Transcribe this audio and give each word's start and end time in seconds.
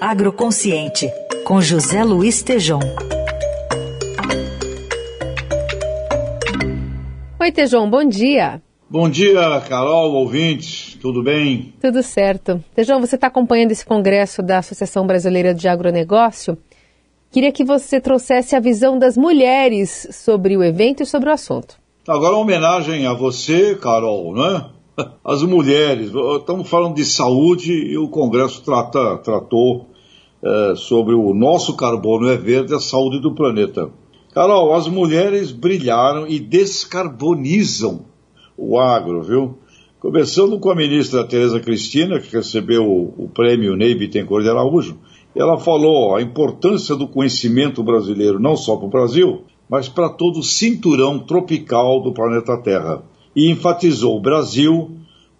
Agroconsciente, 0.00 1.10
com 1.44 1.60
José 1.60 2.04
Luiz 2.04 2.40
Tejom. 2.40 2.78
Oi, 7.40 7.50
Tejom, 7.50 7.90
bom 7.90 8.04
dia. 8.04 8.62
Bom 8.88 9.08
dia, 9.08 9.60
Carol, 9.68 10.12
ouvintes, 10.12 10.96
tudo 11.02 11.20
bem? 11.20 11.74
Tudo 11.80 12.00
certo. 12.04 12.62
Tejão, 12.76 13.00
você 13.00 13.16
está 13.16 13.26
acompanhando 13.26 13.72
esse 13.72 13.84
congresso 13.84 14.40
da 14.40 14.58
Associação 14.58 15.04
Brasileira 15.04 15.52
de 15.52 15.66
Agronegócio. 15.66 16.56
Queria 17.32 17.50
que 17.50 17.64
você 17.64 18.00
trouxesse 18.00 18.54
a 18.54 18.60
visão 18.60 18.96
das 18.96 19.16
mulheres 19.16 20.06
sobre 20.12 20.56
o 20.56 20.62
evento 20.62 21.02
e 21.02 21.06
sobre 21.06 21.28
o 21.28 21.32
assunto. 21.32 21.74
Agora 22.06 22.34
uma 22.34 22.42
homenagem 22.42 23.04
a 23.04 23.14
você, 23.14 23.74
Carol, 23.74 24.32
né? 24.32 24.64
As 25.24 25.42
mulheres. 25.42 26.12
Estamos 26.38 26.68
falando 26.68 26.96
de 26.96 27.04
saúde 27.04 27.72
e 27.72 27.96
o 27.96 28.08
Congresso 28.08 28.62
trata, 28.62 29.18
tratou 29.18 29.86
é, 30.42 30.74
sobre 30.76 31.14
o 31.14 31.32
nosso 31.34 31.76
carbono 31.76 32.28
é 32.28 32.36
verde, 32.36 32.74
a 32.74 32.80
saúde 32.80 33.20
do 33.20 33.34
planeta. 33.34 33.90
Carol, 34.32 34.74
as 34.74 34.86
mulheres 34.88 35.50
brilharam 35.50 36.26
e 36.26 36.38
descarbonizam 36.38 38.04
o 38.56 38.78
agro, 38.78 39.22
viu? 39.22 39.58
Começando 40.00 40.58
com 40.60 40.70
a 40.70 40.76
ministra 40.76 41.24
Tereza 41.24 41.58
Cristina, 41.58 42.20
que 42.20 42.36
recebeu 42.36 42.84
o, 42.84 43.28
prêmio 43.28 43.74
Ney 43.74 43.96
Bittencourt 43.96 44.44
de 44.44 44.50
Araújo, 44.50 44.96
ela 45.34 45.58
falou 45.58 46.14
a 46.14 46.22
importância 46.22 46.94
do 46.94 47.08
conhecimento 47.08 47.82
brasileiro 47.82 48.38
não 48.38 48.56
só 48.56 48.76
para 48.76 48.86
o 48.86 48.90
Brasil, 48.90 49.44
mas 49.68 49.88
para 49.88 50.08
todo 50.08 50.38
o 50.38 50.44
cinturão 50.44 51.18
tropical 51.18 52.00
do 52.00 52.12
planeta 52.12 52.56
Terra. 52.58 53.02
E 53.38 53.48
enfatizou 53.48 54.16
o 54.16 54.20
Brasil, 54.20 54.96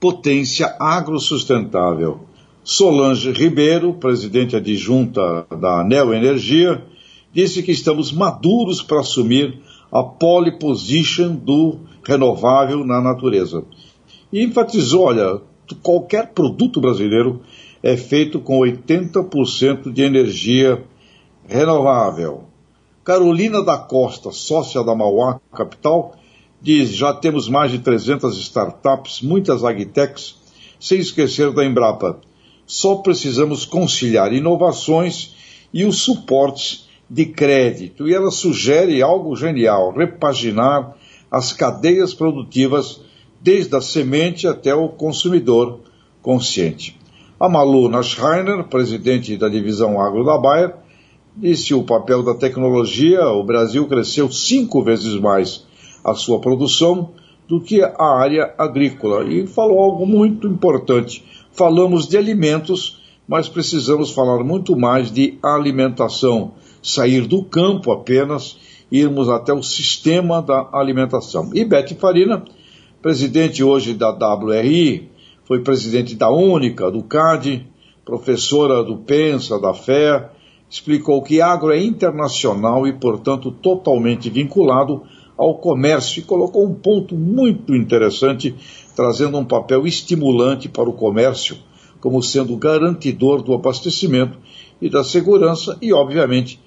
potência 0.00 0.74
agrosustentável. 0.80 2.20
Solange 2.64 3.30
Ribeiro, 3.32 3.92
presidente 3.92 4.56
adjunta 4.56 5.46
da 5.60 5.84
Neo 5.84 6.14
Energia, 6.14 6.82
disse 7.34 7.62
que 7.62 7.70
estamos 7.70 8.10
maduros 8.10 8.80
para 8.80 9.00
assumir 9.00 9.60
a 9.92 10.02
pole 10.02 10.52
position 10.52 11.34
do 11.34 11.80
renovável 12.02 12.82
na 12.82 12.98
natureza. 12.98 13.62
E 14.32 14.42
enfatizou, 14.42 15.08
olha, 15.08 15.42
qualquer 15.82 16.28
produto 16.28 16.80
brasileiro 16.80 17.42
é 17.82 17.94
feito 17.94 18.40
com 18.40 18.60
80% 18.60 19.92
de 19.92 20.00
energia 20.00 20.82
renovável. 21.46 22.44
Carolina 23.04 23.62
da 23.62 23.76
Costa, 23.76 24.30
sócia 24.32 24.82
da 24.82 24.94
Mauá 24.94 25.38
Capital, 25.52 26.14
diz: 26.62 26.90
já 26.90 27.12
temos 27.12 27.48
mais 27.48 27.72
de 27.72 27.80
300 27.80 28.38
startups, 28.38 29.20
muitas 29.20 29.64
agtechs, 29.64 30.36
sem 30.78 31.00
esquecer 31.00 31.52
da 31.52 31.64
Embrapa. 31.64 32.20
Só 32.66 32.96
precisamos 32.96 33.64
conciliar 33.64 34.32
inovações 34.32 35.34
e 35.74 35.84
os 35.84 36.00
suportes 36.00 36.88
de 37.10 37.26
crédito. 37.26 38.08
E 38.08 38.14
ela 38.14 38.30
sugere 38.30 39.02
algo 39.02 39.34
genial: 39.34 39.92
repaginar 39.92 40.96
as 41.30 41.52
cadeias 41.52 42.14
produtivas 42.14 43.00
desde 43.40 43.74
a 43.74 43.80
semente 43.80 44.46
até 44.46 44.74
o 44.74 44.88
consumidor 44.88 45.80
consciente. 46.22 46.96
A 47.40 47.48
Malu 47.48 47.88
Naschreiner, 47.88 48.64
presidente 48.68 49.36
da 49.36 49.48
divisão 49.48 50.00
agro 50.00 50.24
da 50.24 50.38
Bayer, 50.38 50.76
disse 51.36 51.74
o 51.74 51.82
papel 51.82 52.22
da 52.22 52.34
tecnologia, 52.34 53.26
o 53.28 53.42
Brasil 53.42 53.88
cresceu 53.88 54.30
cinco 54.30 54.84
vezes 54.84 55.14
mais 55.14 55.66
a 56.04 56.14
sua 56.14 56.40
produção 56.40 57.10
do 57.48 57.60
que 57.60 57.82
a 57.82 58.18
área 58.18 58.54
agrícola 58.56 59.24
e 59.24 59.46
falou 59.46 59.80
algo 59.80 60.06
muito 60.06 60.46
importante. 60.46 61.24
Falamos 61.52 62.08
de 62.08 62.16
alimentos, 62.16 63.00
mas 63.28 63.48
precisamos 63.48 64.10
falar 64.10 64.42
muito 64.42 64.76
mais 64.76 65.10
de 65.12 65.38
alimentação, 65.42 66.52
sair 66.82 67.26
do 67.26 67.44
campo 67.44 67.92
apenas, 67.92 68.56
irmos 68.90 69.28
até 69.28 69.52
o 69.52 69.62
sistema 69.62 70.40
da 70.40 70.68
alimentação. 70.72 71.50
E 71.54 71.64
Beth 71.64 71.94
Farina, 71.98 72.42
presidente 73.00 73.62
hoje 73.62 73.94
da 73.94 74.10
WRI, 74.10 75.10
foi 75.44 75.60
presidente 75.60 76.14
da 76.14 76.30
Única, 76.30 76.90
do 76.90 77.02
CAD, 77.02 77.66
professora 78.04 78.82
do 78.82 78.96
Pensa, 78.96 79.60
da 79.60 79.74
Fé, 79.74 80.30
explicou 80.70 81.20
que 81.22 81.40
agro 81.40 81.70
é 81.70 81.82
internacional 81.82 82.86
e, 82.86 82.94
portanto, 82.94 83.50
totalmente 83.50 84.30
vinculado 84.30 85.02
ao 85.36 85.58
comércio 85.58 86.20
e 86.20 86.22
colocou 86.22 86.64
um 86.64 86.74
ponto 86.74 87.14
muito 87.14 87.74
interessante, 87.74 88.54
trazendo 88.94 89.38
um 89.38 89.44
papel 89.44 89.86
estimulante 89.86 90.68
para 90.68 90.88
o 90.88 90.92
comércio, 90.92 91.56
como 92.00 92.22
sendo 92.22 92.56
garantidor 92.56 93.42
do 93.42 93.54
abastecimento 93.54 94.38
e 94.80 94.88
da 94.88 95.04
segurança 95.04 95.78
e, 95.80 95.92
obviamente, 95.92 96.60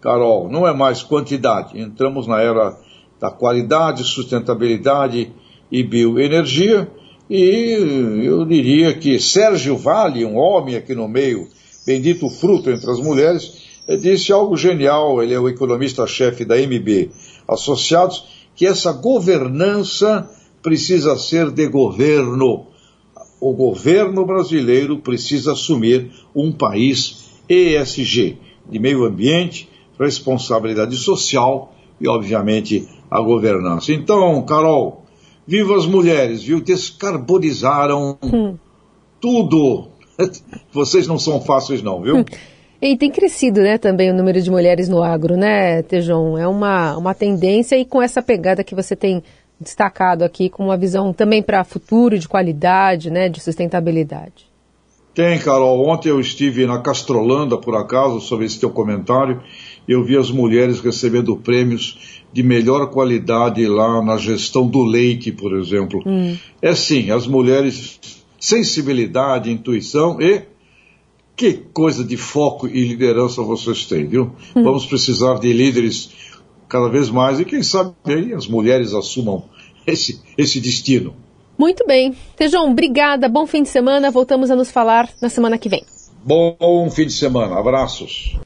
Carol, 0.00 0.48
não 0.48 0.66
é 0.66 0.72
mais 0.72 1.02
quantidade, 1.02 1.78
entramos 1.78 2.26
na 2.26 2.40
era 2.40 2.78
da 3.20 3.30
qualidade, 3.30 4.02
sustentabilidade 4.02 5.30
e 5.70 5.82
bioenergia 5.82 6.90
e 7.30 8.24
eu 8.24 8.44
diria 8.44 8.92
que 8.92 9.20
Sérgio 9.20 9.76
Vale, 9.76 10.24
um 10.24 10.36
homem 10.36 10.74
aqui 10.74 10.96
no 10.96 11.06
meio, 11.06 11.46
bendito 11.86 12.28
fruto 12.28 12.68
entre 12.70 12.90
as 12.90 12.98
mulheres, 12.98 13.79
disse 13.96 14.32
algo 14.32 14.56
genial, 14.56 15.22
ele 15.22 15.34
é 15.34 15.40
o 15.40 15.48
economista-chefe 15.48 16.44
da 16.44 16.56
MB 16.56 17.10
Associados, 17.48 18.24
que 18.54 18.66
essa 18.66 18.92
governança 18.92 20.30
precisa 20.62 21.16
ser 21.16 21.50
de 21.50 21.66
governo. 21.66 22.66
O 23.40 23.52
governo 23.52 24.24
brasileiro 24.26 24.98
precisa 24.98 25.52
assumir 25.52 26.10
um 26.34 26.52
país 26.52 27.40
ESG, 27.48 28.38
de 28.68 28.78
meio 28.78 29.04
ambiente, 29.04 29.68
responsabilidade 29.98 30.96
social 30.96 31.74
e, 32.00 32.06
obviamente, 32.06 32.86
a 33.10 33.20
governança. 33.20 33.92
Então, 33.92 34.42
Carol, 34.42 35.00
Viva 35.50 35.76
as 35.76 35.84
mulheres, 35.84 36.44
viu? 36.44 36.60
Descarbonizaram 36.60 38.16
hum. 38.22 38.56
tudo. 39.20 39.88
Vocês 40.72 41.08
não 41.08 41.18
são 41.18 41.40
fáceis, 41.40 41.82
não, 41.82 42.00
viu? 42.00 42.18
Hum. 42.18 42.24
E 42.82 42.96
tem 42.96 43.10
crescido, 43.10 43.60
né, 43.60 43.76
também 43.76 44.10
o 44.10 44.14
número 44.14 44.40
de 44.40 44.50
mulheres 44.50 44.88
no 44.88 45.02
agro, 45.02 45.36
né, 45.36 45.82
Tejon? 45.82 46.38
É 46.38 46.48
uma, 46.48 46.96
uma 46.96 47.14
tendência 47.14 47.76
e 47.76 47.84
com 47.84 48.00
essa 48.00 48.22
pegada 48.22 48.64
que 48.64 48.74
você 48.74 48.96
tem 48.96 49.22
destacado 49.60 50.24
aqui, 50.24 50.48
com 50.48 50.64
uma 50.64 50.76
visão 50.76 51.12
também 51.12 51.42
para 51.42 51.62
futuro, 51.62 52.18
de 52.18 52.26
qualidade, 52.26 53.10
né, 53.10 53.28
de 53.28 53.38
sustentabilidade. 53.40 54.48
Tem, 55.14 55.38
Carol. 55.38 55.86
Ontem 55.86 56.08
eu 56.08 56.18
estive 56.18 56.64
na 56.66 56.80
Castrolanda, 56.80 57.58
por 57.58 57.74
acaso, 57.74 58.20
sobre 58.20 58.46
esse 58.46 58.58
teu 58.58 58.70
comentário, 58.70 59.42
e 59.86 59.92
eu 59.92 60.02
vi 60.02 60.16
as 60.16 60.30
mulheres 60.30 60.80
recebendo 60.80 61.36
prêmios 61.36 62.22
de 62.32 62.42
melhor 62.42 62.86
qualidade 62.90 63.66
lá 63.66 64.02
na 64.02 64.16
gestão 64.16 64.66
do 64.66 64.82
leite, 64.82 65.32
por 65.32 65.54
exemplo. 65.54 66.00
Hum. 66.06 66.36
É 66.62 66.74
sim, 66.74 67.10
as 67.10 67.26
mulheres, 67.26 68.00
sensibilidade, 68.38 69.50
intuição 69.50 70.18
e 70.20 70.42
que 71.40 71.54
coisa 71.72 72.04
de 72.04 72.18
foco 72.18 72.68
e 72.68 72.86
liderança 72.86 73.40
vocês 73.40 73.86
têm, 73.86 74.06
viu? 74.06 74.32
Hum. 74.54 74.62
Vamos 74.62 74.84
precisar 74.84 75.38
de 75.38 75.50
líderes 75.50 76.10
cada 76.68 76.90
vez 76.90 77.08
mais 77.08 77.40
e 77.40 77.46
quem 77.46 77.62
sabe 77.62 77.94
aí 78.04 78.34
as 78.34 78.46
mulheres 78.46 78.92
assumam 78.92 79.44
esse, 79.86 80.20
esse 80.36 80.60
destino. 80.60 81.14
Muito 81.56 81.86
bem. 81.86 82.14
Tejão, 82.36 82.70
obrigada, 82.70 83.26
bom 83.26 83.46
fim 83.46 83.62
de 83.62 83.70
semana. 83.70 84.10
Voltamos 84.10 84.50
a 84.50 84.56
nos 84.56 84.70
falar 84.70 85.08
na 85.22 85.30
semana 85.30 85.56
que 85.56 85.70
vem. 85.70 85.82
Bom 86.22 86.90
fim 86.90 87.06
de 87.06 87.14
semana. 87.14 87.58
Abraços. 87.58 88.36